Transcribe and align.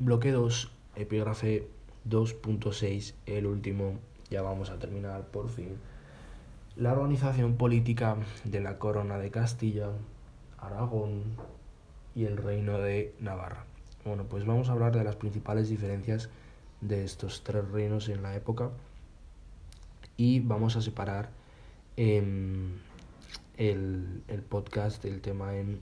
bloque 0.00 0.32
2, 0.32 0.72
epígrafe 0.96 1.68
2.6, 2.08 3.12
el 3.26 3.46
último, 3.46 3.98
ya 4.30 4.40
vamos 4.40 4.70
a 4.70 4.78
terminar 4.78 5.26
por 5.26 5.50
fin. 5.50 5.76
La 6.74 6.92
organización 6.92 7.56
política 7.56 8.16
de 8.44 8.60
la 8.60 8.78
Corona 8.78 9.18
de 9.18 9.30
Castilla, 9.30 9.90
Aragón 10.56 11.24
y 12.14 12.24
el 12.24 12.38
Reino 12.38 12.78
de 12.78 13.14
Navarra. 13.20 13.66
Bueno, 14.06 14.24
pues 14.24 14.46
vamos 14.46 14.70
a 14.70 14.72
hablar 14.72 14.96
de 14.96 15.04
las 15.04 15.16
principales 15.16 15.68
diferencias 15.68 16.30
de 16.80 17.04
estos 17.04 17.44
tres 17.44 17.70
reinos 17.70 18.08
en 18.08 18.22
la 18.22 18.34
época 18.34 18.70
y 20.16 20.40
vamos 20.40 20.76
a 20.76 20.80
separar 20.80 21.28
em, 21.98 22.78
el, 23.58 24.22
el 24.28 24.40
podcast, 24.40 25.04
el 25.04 25.20
tema 25.20 25.56
en... 25.56 25.78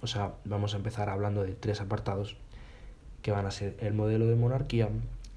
O 0.00 0.06
sea, 0.06 0.36
vamos 0.44 0.74
a 0.74 0.76
empezar 0.76 1.08
hablando 1.08 1.42
de 1.42 1.54
tres 1.54 1.80
apartados 1.80 2.36
que 3.26 3.32
van 3.32 3.44
a 3.46 3.50
ser 3.50 3.76
el 3.80 3.92
modelo 3.92 4.28
de 4.28 4.36
monarquía, 4.36 4.88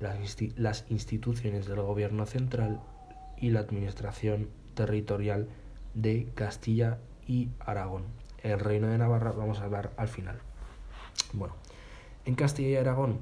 las, 0.00 0.84
instituciones 0.90 1.64
del 1.64 1.80
gobierno 1.80 2.26
central 2.26 2.78
y 3.38 3.48
la 3.48 3.60
administración 3.60 4.50
territorial 4.74 5.48
de 5.94 6.28
Castilla 6.34 6.98
y 7.26 7.48
Aragón. 7.58 8.02
El 8.42 8.60
reino 8.60 8.88
de 8.88 8.98
Navarra 8.98 9.32
vamos 9.32 9.60
a 9.60 9.64
hablar 9.64 9.92
al 9.96 10.08
final. 10.08 10.40
Bueno, 11.32 11.54
en 12.26 12.34
Castilla 12.34 12.68
y 12.68 12.76
Aragón, 12.76 13.20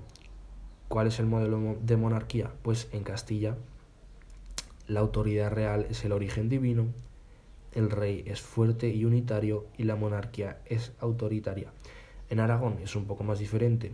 ¿cuál 0.89 1.06
es 1.06 1.20
el 1.20 1.27
modelo 1.27 1.77
de 1.81 1.97
monarquía? 1.97 2.51
Pues 2.62 2.89
en 2.91 3.05
Castilla 3.05 3.55
la 4.89 4.98
autoridad 4.98 5.53
real 5.53 5.87
es 5.89 6.05
el 6.05 6.11
origen 6.11 6.48
divino, 6.48 6.87
el 7.75 7.93
rey 7.93 8.25
es 8.27 8.41
fuerte 8.41 8.89
y 8.89 9.05
unitario 9.05 9.67
y 9.77 9.84
la 9.84 9.95
monarquía 9.95 10.59
es 10.67 10.91
autoritaria. 10.98 11.70
En 12.29 12.41
Aragón 12.41 12.79
es 12.83 12.97
un 12.97 13.05
poco 13.05 13.23
más 13.23 13.39
diferente. 13.39 13.93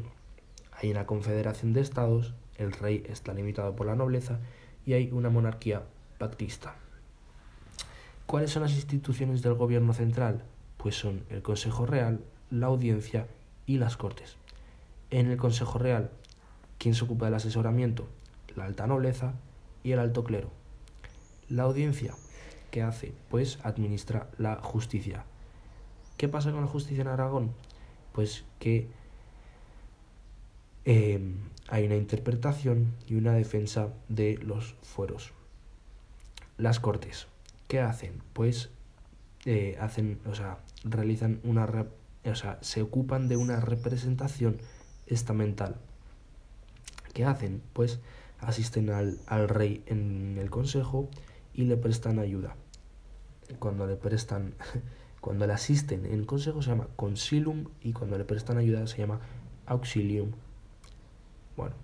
Hay 0.81 0.91
una 0.91 1.07
confederación 1.07 1.73
de 1.73 1.81
estados 1.81 2.35
el 2.57 2.73
rey 2.73 3.05
está 3.09 3.35
limitado 3.35 3.75
por 3.75 3.87
la 3.87 3.97
nobleza 3.97 4.39
y 4.87 4.93
hay 4.93 5.11
una 5.11 5.31
monarquía 5.31 5.83
pactista. 6.19 6.77
¿Cuáles 8.27 8.51
son 8.53 8.63
las 8.63 8.73
instituciones 8.73 9.43
del 9.43 9.55
gobierno 9.55 9.93
central? 9.93 10.45
Pues 10.77 10.95
son 10.95 11.25
el 11.31 11.43
Consejo 11.43 11.87
Real, 11.87 12.21
la 12.51 12.67
Audiencia 12.67 13.27
y 13.67 13.79
las 13.79 13.97
Cortes. 13.97 14.37
En 15.11 15.31
el 15.31 15.37
Consejo 15.37 15.79
Real, 15.79 16.11
¿quién 16.79 16.95
se 16.95 17.05
ocupa 17.05 17.27
del 17.27 17.35
asesoramiento? 17.35 18.07
La 18.55 18.65
alta 18.65 18.87
nobleza 18.87 19.35
y 19.83 19.93
el 19.93 19.99
alto 19.99 20.25
clero. 20.25 20.51
La 21.49 21.65
Audiencia, 21.65 22.15
¿qué 22.71 22.83
hace? 22.83 23.13
Pues 23.31 23.59
administra 23.63 24.29
la 24.39 24.57
justicia. 24.57 25.25
¿Qué 26.17 26.29
pasa 26.29 26.53
con 26.53 26.61
la 26.61 26.69
justicia 26.69 27.03
en 27.03 27.09
Aragón? 27.09 27.53
Pues 28.13 28.45
que 28.61 28.89
eh, 30.85 31.21
hay 31.69 31.87
una 31.87 31.97
interpretación 31.97 32.95
y 33.07 33.15
una 33.15 33.33
defensa 33.33 33.89
de 34.09 34.39
los 34.39 34.75
fueros. 34.83 35.33
Las 36.59 36.79
cortes, 36.79 37.27
¿qué 37.69 37.81
hacen? 37.81 38.23
Pues 38.33 38.71
eh, 39.47 39.77
hacen, 39.81 40.21
o 40.27 40.35
sea, 40.35 40.59
realizan 40.85 41.41
una, 41.43 41.67
o 42.25 42.35
sea, 42.35 42.59
se 42.61 42.83
ocupan 42.83 43.29
de 43.29 43.37
una 43.37 43.61
representación 43.61 44.59
estamental. 45.07 45.77
¿Qué 47.13 47.25
hacen? 47.25 47.63
Pues 47.73 48.01
asisten 48.41 48.91
al, 48.91 49.19
al 49.27 49.49
rey 49.49 49.83
en 49.87 50.37
el 50.39 50.51
consejo 50.51 51.09
y 51.55 51.65
le 51.65 51.77
prestan 51.77 52.19
ayuda. 52.19 52.57
Cuando 53.59 53.87
le 53.87 53.97
prestan, 53.97 54.55
cuando 55.21 55.47
le 55.47 55.53
asisten 55.53 56.07
en 56.07 56.21
el 56.21 56.27
consejo 56.27 56.63
se 56.63 56.71
llama 56.71 56.89
consilium 56.97 57.67
y 57.83 57.93
cuando 57.93 58.19
le 58.19 58.25
prestan 58.25 58.59
ayuda 58.59 58.87
se 58.87 58.99
llama 58.99 59.21
auxilium. 59.67 60.33
Bueno, 61.57 61.75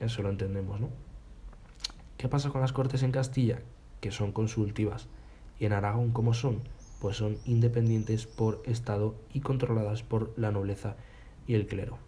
eso 0.00 0.22
lo 0.22 0.30
entendemos, 0.30 0.80
¿no? 0.80 0.88
¿Qué 2.16 2.28
pasa 2.28 2.50
con 2.50 2.60
las 2.60 2.72
Cortes 2.72 3.02
en 3.02 3.12
Castilla? 3.12 3.60
Que 4.00 4.10
son 4.10 4.32
consultivas. 4.32 5.06
¿Y 5.60 5.66
en 5.66 5.72
Aragón 5.72 6.12
cómo 6.12 6.34
son? 6.34 6.60
Pues 7.00 7.16
son 7.16 7.38
independientes 7.44 8.26
por 8.26 8.62
Estado 8.64 9.14
y 9.32 9.40
controladas 9.40 10.02
por 10.02 10.32
la 10.36 10.50
nobleza 10.50 10.96
y 11.46 11.54
el 11.54 11.66
clero. 11.66 11.98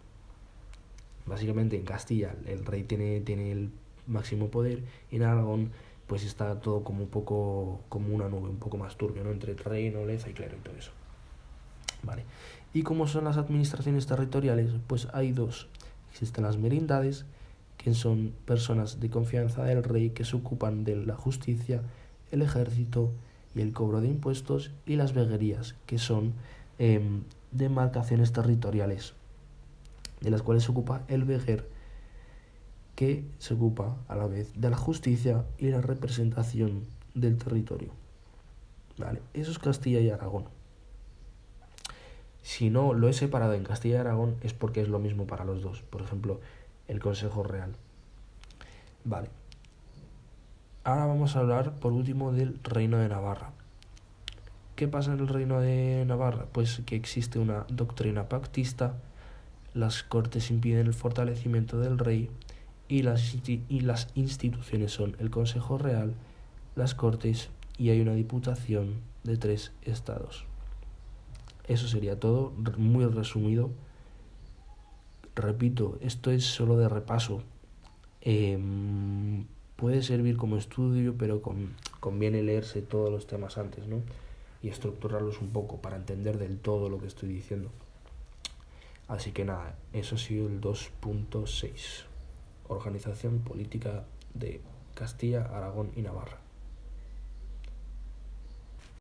Básicamente 1.25 1.77
en 1.77 1.85
Castilla 1.85 2.35
el 2.45 2.65
rey 2.65 2.83
tiene, 2.83 3.21
tiene 3.21 3.51
el 3.51 3.71
máximo 4.07 4.49
poder 4.49 4.83
y 5.11 5.17
en 5.17 5.23
Aragón 5.23 5.71
pues 6.07 6.25
está 6.25 6.59
todo 6.59 6.83
como 6.83 7.03
un 7.03 7.09
poco 7.09 7.79
como 7.87 8.13
una 8.13 8.27
nube, 8.27 8.49
un 8.49 8.57
poco 8.57 8.77
más 8.77 8.97
turbio, 8.97 9.23
¿no? 9.23 9.31
Entre 9.31 9.53
rey, 9.53 9.89
nobleza 9.91 10.29
y 10.29 10.33
clero 10.33 10.57
y 10.57 10.59
todo 10.59 10.75
eso. 10.75 10.91
Vale. 12.03 12.25
¿Y 12.73 12.83
cómo 12.83 13.07
son 13.07 13.23
las 13.23 13.37
administraciones 13.37 14.07
territoriales? 14.07 14.71
Pues 14.87 15.07
hay 15.13 15.31
dos. 15.31 15.69
Existen 16.21 16.43
las 16.43 16.57
merindades, 16.57 17.25
que 17.79 17.95
son 17.95 18.35
personas 18.45 18.99
de 18.99 19.09
confianza 19.09 19.63
del 19.63 19.83
rey 19.83 20.11
que 20.11 20.23
se 20.23 20.35
ocupan 20.35 20.83
de 20.83 20.95
la 20.95 21.15
justicia, 21.15 21.81
el 22.29 22.43
ejército 22.43 23.11
y 23.55 23.61
el 23.61 23.73
cobro 23.73 24.01
de 24.01 24.07
impuestos, 24.07 24.69
y 24.85 24.97
las 24.97 25.13
veguerías, 25.13 25.73
que 25.87 25.97
son 25.97 26.33
em, 26.77 27.23
demarcaciones 27.51 28.33
territoriales, 28.33 29.15
de 30.19 30.29
las 30.29 30.43
cuales 30.43 30.63
se 30.63 30.69
ocupa 30.69 31.01
el 31.07 31.23
veguer, 31.23 31.67
que 32.95 33.25
se 33.39 33.55
ocupa 33.55 33.97
a 34.07 34.15
la 34.15 34.27
vez 34.27 34.53
de 34.55 34.69
la 34.69 34.77
justicia 34.77 35.45
y 35.57 35.69
la 35.69 35.81
representación 35.81 36.83
del 37.15 37.39
territorio. 37.39 37.93
Vale, 38.99 39.23
eso 39.33 39.49
es 39.49 39.57
Castilla 39.57 40.01
y 40.01 40.11
Aragón. 40.11 40.60
Si 42.41 42.69
no 42.69 42.93
lo 42.93 43.07
he 43.07 43.13
separado 43.13 43.53
en 43.53 43.63
Castilla 43.63 43.95
y 43.95 43.97
Aragón 43.99 44.35
es 44.41 44.53
porque 44.53 44.81
es 44.81 44.87
lo 44.87 44.99
mismo 44.99 45.27
para 45.27 45.45
los 45.45 45.61
dos. 45.61 45.81
Por 45.81 46.01
ejemplo, 46.01 46.39
el 46.87 46.99
Consejo 46.99 47.43
Real. 47.43 47.75
Vale. 49.03 49.29
Ahora 50.83 51.05
vamos 51.05 51.35
a 51.35 51.39
hablar 51.39 51.75
por 51.75 51.93
último 51.93 52.31
del 52.31 52.59
Reino 52.63 52.97
de 52.97 53.07
Navarra. 53.07 53.51
¿Qué 54.75 54.87
pasa 54.87 55.13
en 55.13 55.19
el 55.19 55.27
Reino 55.27 55.59
de 55.59 56.03
Navarra? 56.07 56.47
Pues 56.51 56.81
que 56.85 56.95
existe 56.95 57.37
una 57.37 57.65
doctrina 57.69 58.27
pactista, 58.27 58.95
las 59.75 60.01
cortes 60.01 60.49
impiden 60.49 60.87
el 60.87 60.93
fortalecimiento 60.93 61.79
del 61.79 61.99
rey 61.99 62.31
y 62.87 63.03
las, 63.03 63.35
y 63.45 63.79
las 63.81 64.07
instituciones 64.15 64.91
son 64.91 65.15
el 65.19 65.29
Consejo 65.29 65.77
Real, 65.77 66.15
las 66.75 66.95
cortes 66.95 67.49
y 67.77 67.89
hay 67.91 68.01
una 68.01 68.13
diputación 68.13 68.95
de 69.23 69.37
tres 69.37 69.71
estados. 69.83 70.50
Eso 71.71 71.87
sería 71.87 72.19
todo, 72.19 72.51
muy 72.75 73.05
resumido. 73.05 73.69
Repito, 75.35 75.97
esto 76.01 76.29
es 76.29 76.43
solo 76.43 76.75
de 76.75 76.89
repaso. 76.89 77.43
Em, 78.19 79.45
puede 79.77 80.03
servir 80.03 80.35
como 80.35 80.57
estudio, 80.57 81.15
pero 81.17 81.41
conviene 82.01 82.43
leerse 82.43 82.81
todos 82.81 83.09
los 83.09 83.25
temas 83.25 83.57
antes, 83.57 83.87
¿no? 83.87 84.01
Y 84.61 84.67
estructurarlos 84.67 85.39
un 85.39 85.51
poco 85.51 85.77
para 85.77 85.95
entender 85.95 86.37
del 86.37 86.59
todo 86.59 86.89
lo 86.89 86.99
que 86.99 87.07
estoy 87.07 87.29
diciendo. 87.29 87.69
Así 89.07 89.31
que 89.31 89.45
nada, 89.45 89.77
eso 89.93 90.15
ha 90.15 90.19
sido 90.19 90.47
el 90.47 90.59
2.6. 90.59 92.03
Organización 92.67 93.39
política 93.39 94.03
de 94.33 94.59
Castilla, 94.93 95.43
Aragón 95.45 95.91
y 95.95 96.01
Navarra. 96.01 96.37